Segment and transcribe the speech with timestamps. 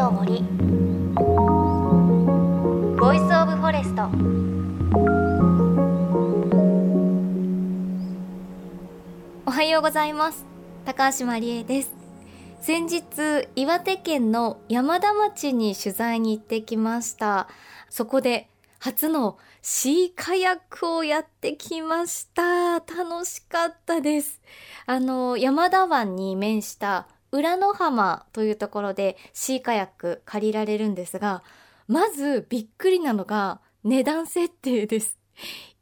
[0.00, 0.42] の森。
[2.98, 4.08] Voice of Forest
[9.44, 10.46] おはようございます。
[10.86, 11.92] 高橋真理恵です。
[12.62, 17.46] 先日岩手県の山田町に取材に行ってきました。
[17.90, 18.48] そこで
[18.78, 22.76] 初のシーカヤックをやってきました。
[22.76, 24.40] 楽しかったです。
[24.86, 31.42] あの山田湾に面した浦野浜というところでシーカヤック借りられるんですが、
[31.86, 35.18] まずびっくりなのが値段設定です。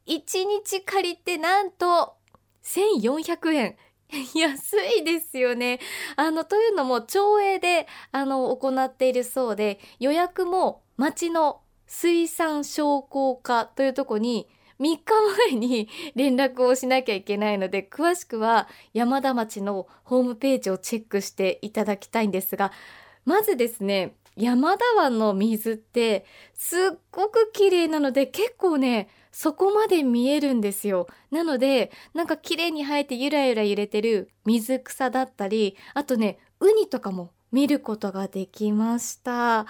[0.07, 2.15] 1日借りてなんと
[2.63, 3.77] 1400円。
[4.33, 5.79] 安いですよね。
[6.15, 14.47] あの、というのも、町営で、あの、行っているそうで、予約も町の水産商工課というとこに
[14.79, 15.01] 3日
[15.49, 22.71] 前に連絡をしなきゃいけないので、詳しくは山田町のホームページをチェックしていただきたいんですが、
[23.25, 26.79] まずですね、山田湾の水ってすっ
[27.11, 31.07] ごく綺麗なので結構ね、そこまで見えるんですよ。
[31.29, 39.65] なので、なんか綺麗に生えてゆらゆら揺れてる水草だったり、あとね、ウニとかも見ることができました。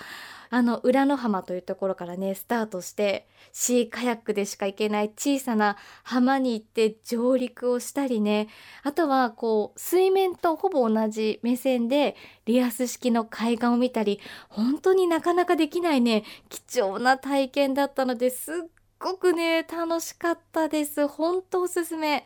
[0.52, 8.48] あの浦野浜というところからねスタートしてシーカヤックでしか行けない小さな浜に行って上陸をしたりね。
[8.84, 14.20] あとはこう水面とほぼ同じ目線でリアス式の海岸を見たり
[14.50, 18.56] 本当になかなかできないね貴重な体験だったのですっ
[18.98, 21.08] ごくね楽しかったです。
[21.08, 22.26] 本当おすすめ。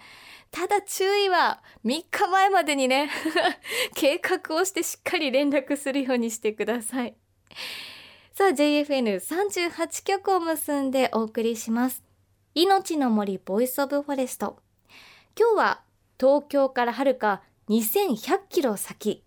[0.53, 3.09] ただ注意は3日前までにね
[3.95, 7.15] 計画をしてしっかり連絡するようにしてください。
[8.33, 12.03] さあ JFN38 曲を結んでお送りします。
[12.53, 14.59] 命の森 Voice of Forest。
[15.35, 15.81] 今日は
[16.19, 19.23] 東京からはるか2100キロ先。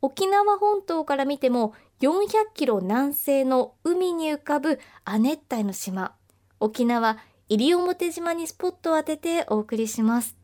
[0.00, 6.16] 沖縄本島から見ても400キロ南西の海に浮かぶ亜熱帯の島。
[6.60, 7.18] 沖縄
[7.50, 10.41] 西表島にスポットを当ててお送りします。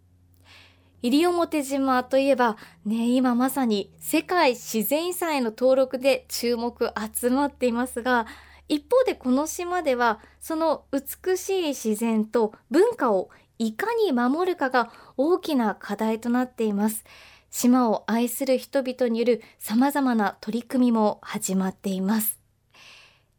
[1.03, 8.27] 西表島といえばね今まさに世界自然遺産への登録で注目集まっていますが
[8.69, 17.05] 一方でこの島ではその美しい自然と文化をいかに守るかが大きな課題となっています。
[17.51, 22.39] 島を愛する人々による様々な取り組みも始まっています。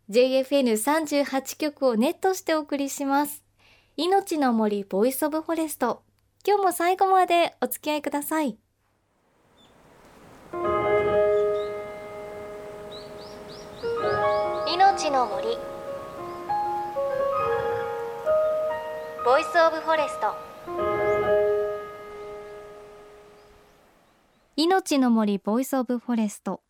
[0.10, 3.44] JFN38 局をネットしてお送りします。
[3.96, 6.09] 命の森 Voice of Forest。
[6.48, 8.58] 今日も最後までお付き合いください。
[14.74, 15.58] 命の森。
[19.26, 20.34] Voice of Forest。
[24.56, 26.62] 命の森 Voice of Forest。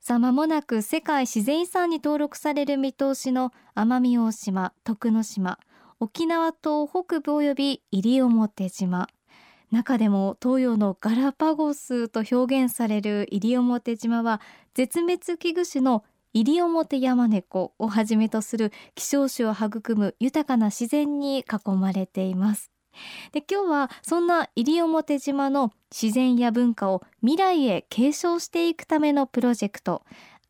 [0.00, 5.58] さあ間もなく世界自然遺産に登録される見通しの奄美大島徳之島
[6.02, 9.06] 沖縄島北部及び西表島。
[9.70, 14.40] 中でも東洋のガラパゴスと表現される西表島は
[14.74, 16.02] 絶滅危惧種の
[16.34, 22.72] 西表ヤマネコをはじめとする希少種を育む豊かな自然に囲まれています。
[23.30, 30.02] で今日はそんな西表島の自然や文化を未来へ継承していくためのプロジェクト。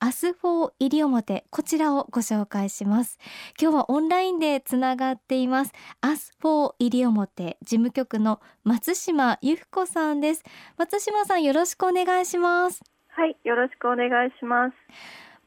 [0.05, 3.21] Us 4 西表こちらをご紹介します。
[3.57, 5.73] 今日はオンラインでつながっています。
[6.01, 10.43] Us 4 西表事務局の松島由布子さんです。
[10.77, 12.83] 松島さんよろしくお願いします。
[13.11, 14.75] はいよろしくお願いします。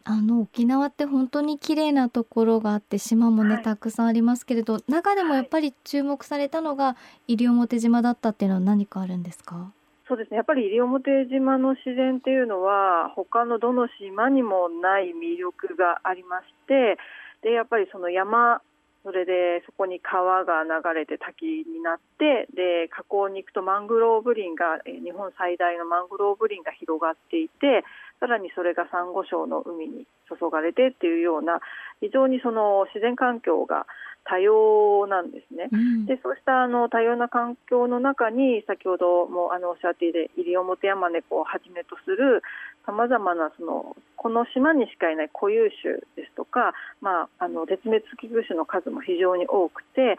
[0.06, 6.96] あの沖縄って本当に綺麗なところがあって島もね、はい、たくさんありますけれど中でもやっぱり注目されたのが
[7.28, 9.74] 西表島だったっていうのは何かあるんですか？
[10.08, 10.38] そうですね。
[10.38, 16.98] やっぱり西表島の自然っていうのは他のどの島にもない魅力がありまして
[17.42, 18.62] でやっぱりその山
[19.06, 27.86] それでそこに川が流れて滝になってで河口に行くとマングローブ林が日本最大のマングローブ林が広がっていて
[28.20, 31.62] さらにそれがサンゴ礁の海に注がれてっていうような
[32.02, 33.86] 非常にその自然環境が
[34.26, 42.42] 多様なんですね、うん、でそうしたあの多様な環境の中に先ほどもあのおっしゃっている西表山猫をはじめとする
[42.86, 50.18] さまざまなそのこの島にしかいない固有種ですとか、まあ、あの絶滅危惧種の数も非常に多くて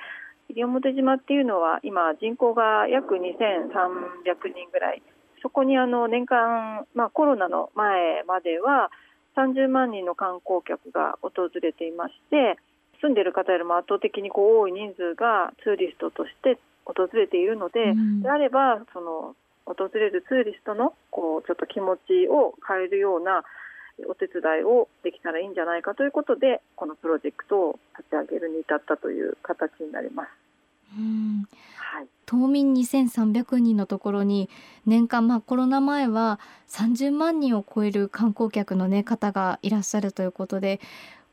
[0.49, 5.03] 西表島っていうのは今人口が約2300人ぐらい。
[5.43, 8.91] そこにあの年間、まあ、コロナの前までは
[9.37, 12.57] 30万人の観光客が訪れていまして
[13.07, 23.43] 住んでいる方よりも圧倒的にこう多い人数がツーリストとして訪れているので、うん、であればその訪れるツーリストのこうちょっと気持ちを変えるような、
[24.09, 30.29] お手伝いをできたらいいんじゃないかということでこのプロジェクトを立ち上げるに至ったという形になります。
[30.99, 31.47] うん。
[31.77, 34.51] はい、島民2300人のところに
[34.85, 36.39] 年間、まあ、コロナ前は
[36.69, 40.81] 30万人を超える観光客の、ね、方がいらっしゃるということで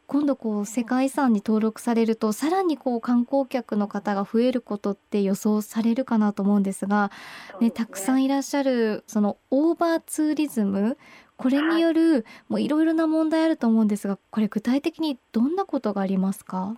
[0.06, 7.12] 今度こう世界遺産に登録されるとさらにこう観光客の方が増えることって予想されるかなと思うんですが、
[7.60, 10.98] ね、たくさんいらっしゃるそのオーバーツーリズム
[11.36, 12.26] これによる、
[12.60, 16.78] いろいろな問題あると思うんですがこれ具体的にどんなことがありますか？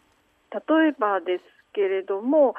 [0.52, 1.44] 例えばです
[1.74, 2.56] けれども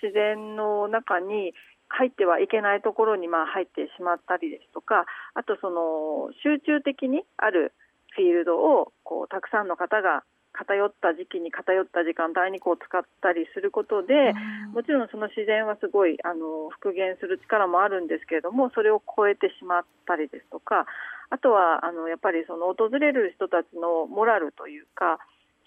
[0.00, 1.52] 自然の中に
[1.88, 7.72] 入ってはいけないところにまあ入ってしまったりですとかあとその集中的にある
[8.14, 14.34] フィールドをこうたくさんの方が偏った時期に偏った時間帯にこう使ったりすることで、
[14.74, 20.86] もちろんその自然はすごいあの復元する力もあるんですけれどもそれを超えてしまったりですとか
[21.30, 25.18] あとはあのやっぱりその訪れる人たちのモラルというか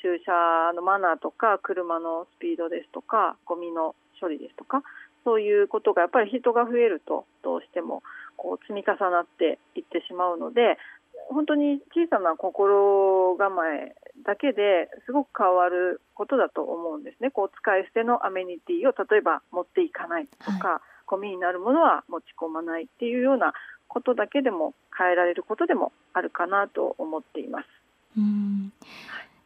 [0.02, 4.84] 駐車のマナーとか車のスピードですとかゴミの処理ですとか
[5.24, 8.04] そういうことがやっぱり人が増えるとどうしても
[8.36, 10.78] こう積み重なっていってしまうので
[11.30, 13.96] 本当に小さな心構え
[14.26, 17.32] だけですごく変わることだと思うんですね。
[17.32, 23.54] こう使い捨てのアメニティを例えば持っていかないとか、はい、ゴミになるものは持ち込まないっていうような
[23.88, 27.68] ことだけでも変えられることでもあるかなと思っています。
[28.18, 28.74] うん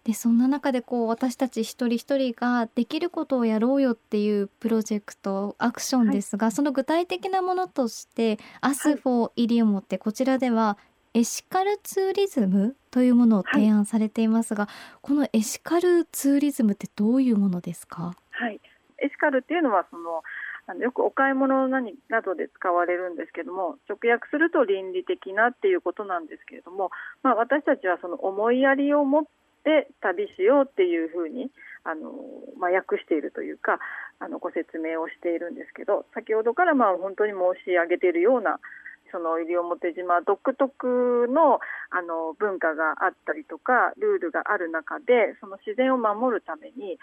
[0.07, 10.77] でそんな中でこう私たち一人一人ができることをやろうよっていうプロジェクトアクションですが、はい、その具体的なものとして「アスフォーイリオモってこちらでは
[11.13, 18.15] エシカルツーリズムというものを提案されていますが、はい、このエシカルツーリズムってどういうものですか？
[18.31, 18.59] はい、
[18.99, 20.23] エシカルっていうのはその
[20.69, 26.91] あのよくお買い物ななどで使われるんですけども直訳すると倫理的なっていうことなんですけれども、
[27.23, 29.23] まあ、私たちはその思いやりを持っ
[29.63, 31.49] て旅しようっていうふうに
[31.85, 32.11] あの、
[32.59, 33.79] まあ、訳しているというか
[34.19, 38.59] あのご説明をしているんですけど先ほどからまあ本当に申し上げているような
[39.11, 41.59] その西表島独特の
[41.89, 46.99] あの文化があったりとかルールがある中でその自然を守るために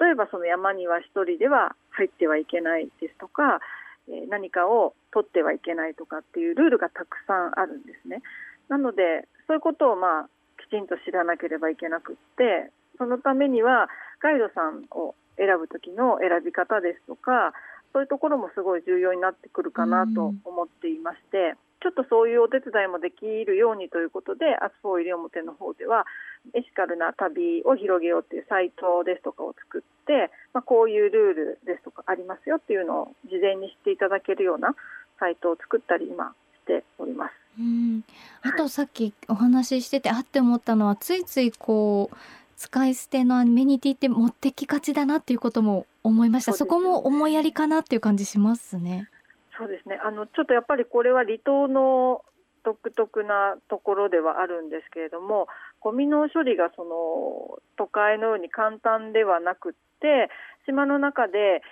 [0.00, 3.60] 例えばその山には1人では入ってはいけないですとか、
[4.08, 8.22] え何かを取ってはいけないとかっていうルールがたくさんあるんですね。
[8.68, 10.28] なのでそういうことをまあ
[10.64, 13.88] きちんと知らなければいけなくってそのためには
[14.22, 17.52] ガイドさんを選ぶ時の選び方ですとか
[17.92, 26.06] そういうところもすごい重要になってくるかなと思っていまして、ちょっとそういうお手伝いもできるようにということで、 Us 4 西表の方では、
[26.54, 34.74] エシカルな旅を広げようというサイトですとかを作って、まあ、こういうルールですとかありますよっていうのを事前に知っていただけるような
[35.18, 36.34] サイトを作ったり今
[36.64, 37.32] しております。
[37.58, 38.04] うん。
[38.42, 42.16] あとさっきお話ししてて、あって思ったのはついついこう
[42.62, 46.52] 使い捨てのアメニティって持ってきがちだなっていうことも思いました。
[46.52, 49.10] そ、ね,、こも思いやりかなっていう感じしますね。
[49.58, 49.98] そうですね。
[50.04, 52.22] あのちょっとやっぱりこれは離島の
[52.62, 55.48] 独特なところではあるんですけれども、
[55.80, 60.30] ゴミの処理がその都会のように簡単ではなくって、
[60.64, 61.62] 島の中で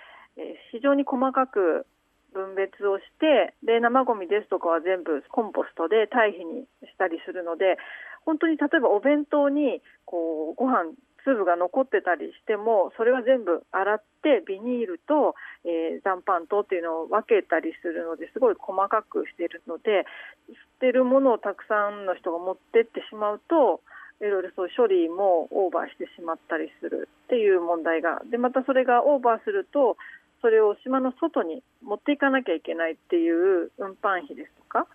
[0.73, 1.87] 非常に細かく
[2.33, 7.77] 分別をしてで生ゴミですとかは全部コンポストで堆肥にしたりするので
[8.25, 10.91] 本当に例えばお弁当にこうご飯
[11.23, 15.35] 粒が残ってたりしてもそれは全部洗ってビニールと、
[15.65, 20.05] えー、残飯とっていうのを分けたりするのですごい細かくしているので
[20.49, 23.81] 捨てるものをたくさんの人が持ってってしまうと
[24.21, 28.21] いろいろそう処理もオーバーしてしまったりするっていう問題が。
[28.29, 29.97] でまたそれがオーバーすると
[30.41, 34.87] それを島の外に持っていかなきゃいけないっていう運搬費ですとか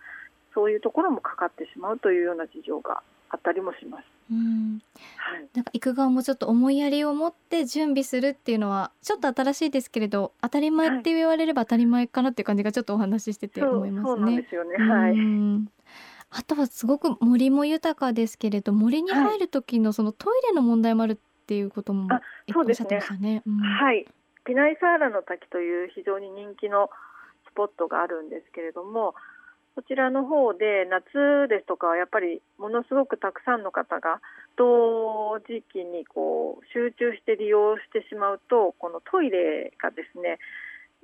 [0.53, 4.05] そういうところもかかってしまうというような事情があったりもします。
[4.31, 4.81] うん。
[5.17, 14.09] はい、なんか行く側もちょっと思いやりを持って準備するっていうのはちょっと新しいですけれど当たり前って言われれば当たり前かなっていう感じがちょっとお話ししてて思いますね。
[14.09, 15.15] そうなんですよね、はい、
[16.31, 21.17] あとはすごく森も豊かですけれど森に入る時のそのトイレの問題もあるっ
[21.47, 22.07] ていうことも
[22.55, 23.19] おっしゃってましたね。
[23.19, 23.43] ね。
[23.45, 24.05] うん、はい。
[24.45, 26.89] ピナイサーラの滝という非常に人気の
[27.51, 29.13] スポットがあるんですけれども
[29.77, 34.25] こちらの方で夏ですとかはやっぱりものすごくたくさんの方が
[34.57, 40.41] 同時期にこう集中して利用してしまうとこのトイレがですね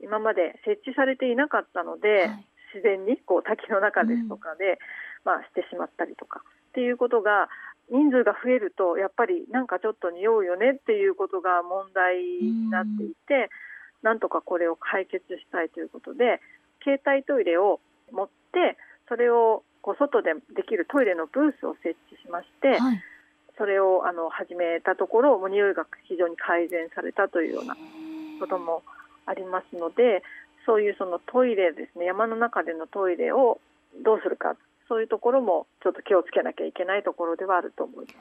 [0.01, 7.53] 今まで設置されていなかったので、はい、自然にこう滝の中ですとかで、うん、まあ、してしまったりとかっていうことが
[7.93, 13.53] 人数が増えるとやっぱりなんかちょっと匂うよねっていうことが問題になっていて、
[14.01, 16.41] うん、なんとかこれを解決したいということで
[16.81, 18.77] 携帯トイレを持って
[19.10, 23.01] それをこう外でできるトイレのブースを設置しまして、はい、
[23.57, 27.75] それをあの始めたところもう匂いが非常に改善されたというような
[28.39, 28.83] ことも
[29.25, 30.24] ありますので
[30.65, 33.60] そういうそのトイレですね山の中でのトイレを
[34.03, 34.55] どうするか
[34.88, 38.17] そういうところもちょっと気をつけなきゃいけないところではあると思います。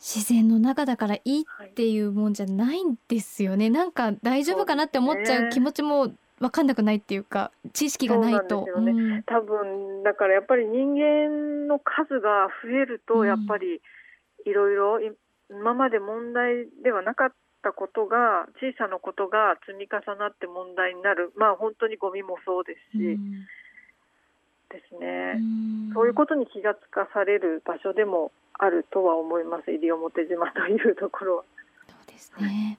[0.00, 6.10] 自然の中だからいいっていうもんじゃないんですよね、はい、なんか大丈夫かなって思っちゃう気持ちも
[6.40, 8.66] 分かんなくないっていうか知識がないと。
[8.66, 13.80] よね、うん、多分だからやっぱり人間の数が増えるとやっぱり
[14.46, 15.00] いろいろ
[15.50, 17.32] 今まで問題ではなかっ
[17.62, 21.32] たことが小さなことが積み重なって問題になる。
[21.36, 23.46] まあ本当にゴミもそうですし、うん、
[24.70, 29.70] ですね、うん、そういうことに気がつかされる場所でもあるとは思います。
[29.70, 31.44] 西表島というところは。
[31.86, 32.78] そうですね、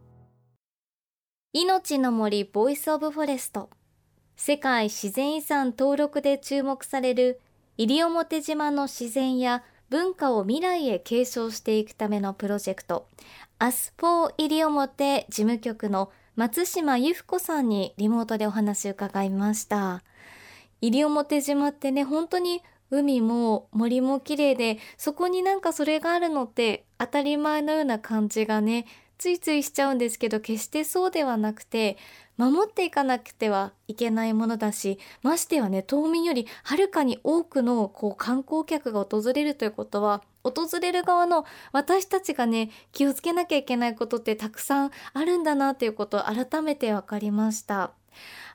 [1.53, 3.69] 命の森 Voice of Forest
[4.37, 7.41] 世界自然遺産登録で注目される
[7.77, 13.09] 西表島の自然や文化を未来へ継承していくためのプロジェクト。
[13.59, 20.03] Us 4 西表事務局の松島由布子さんにリモートでお話を伺いました。
[20.79, 28.85] 西表島ってね本当に海も森も綺麗でそこになんかそれがあるのって当たり前のような感じがね
[29.21, 31.95] ついついしちゃうんですけど決してそうではなくて
[32.37, 47.91] 守っていかなくてはいけないものだしましてやね島民よりはるかに多くのこう観光客が訪れるということは訪れる側の私たちがね気をつけなきゃいけないことってたくさんあるんだなということを改めて分かりました。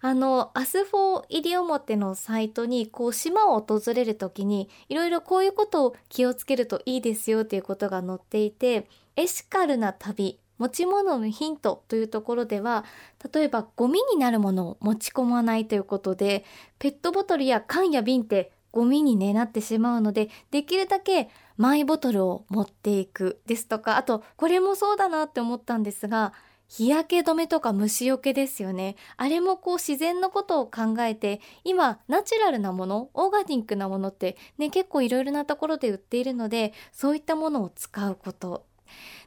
[0.00, 12.85] あの Us 4 西表のサイトにこう島を訪れる時にいろいろこういうことを気をつけるといいですよということが載っていてエシカルな旅持ち物のヒントというところでは
[13.33, 16.45] 例えばゴミになるものを持ち込まないということで
[16.79, 23.41] ペットボトルや缶や瓶ってゴミに、ね、なってしまうのでできるだけマイボトルを持っていく。
[23.47, 26.35] ですとかあとこれもそうだなって思ったんですが
[26.69, 28.97] 日焼け止めとか虫除けですよね。
[29.17, 38.67] あれもこう自然のことを考えて今ナチュラルなものオーガニックなものってね結構いろいろなところで売っているのでそういったものを使うこと。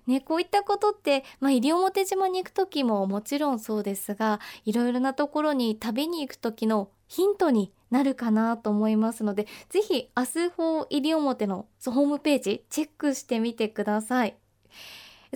[0.09, 14.35] ね、こういったことって、まあ、西表島に行く時ももちろんそうですがいろいろなところに旅に行く時のヒントになるかなと思いますのでぜひ明日法西表のホームページチェックしてみてください。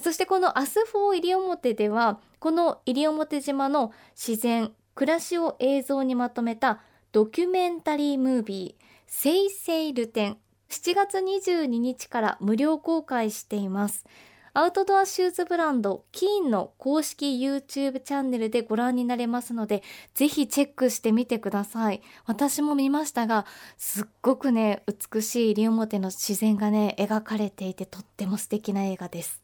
[0.01, 10.37] そしてこの Us 4 西表ではこの西表島の自然暮らしを映像にまとめたドキュメンタリームービー「セイセイル展」
[10.69, 14.07] 7月22日から無料公開しています
[14.55, 19.81] アウトドアシューズブランド KEEN の公式 YouTube チャンネルでご覧になれますので
[20.13, 22.03] ぜひチェックしてみてください。
[22.27, 29.41] 私も見ましたがすっごくね美しい西表の自然がね描かれていてとっても素敵な映画です。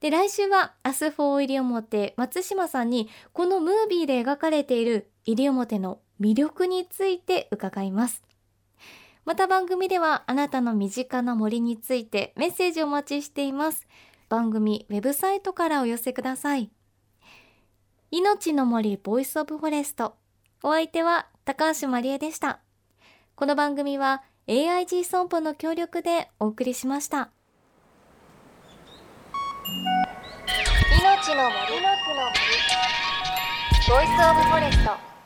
[0.00, 8.24] で来週は Us 4 西表松島さんにこのムービーで描かれている西表の魅力について伺います。
[9.24, 13.86] また番組ではあなたの身近な森についてメッセージをお待ちしています。
[14.28, 16.70] 番組ウェブサイトからお寄せください。
[18.10, 20.16] 命の森 Voice of Forest。
[20.62, 22.60] お相手は高橋まりえでした。
[23.36, 27.30] この番組は AIG 損保の協力でお送りしました。
[31.00, 32.38] 命の森の森。
[33.88, 35.17] ボイスオブフォレスト。